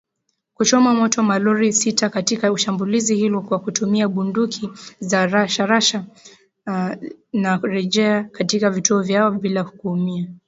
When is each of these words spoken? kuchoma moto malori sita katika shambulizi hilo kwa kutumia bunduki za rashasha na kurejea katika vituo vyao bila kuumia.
kuchoma 0.53 0.93
moto 0.93 1.23
malori 1.23 1.73
sita 1.73 2.09
katika 2.09 2.57
shambulizi 2.57 3.15
hilo 3.15 3.41
kwa 3.41 3.59
kutumia 3.59 4.07
bunduki 4.07 4.69
za 4.99 5.27
rashasha 5.27 6.05
na 7.33 7.59
kurejea 7.59 8.23
katika 8.23 8.69
vituo 8.69 9.01
vyao 9.01 9.31
bila 9.31 9.63
kuumia. 9.63 10.33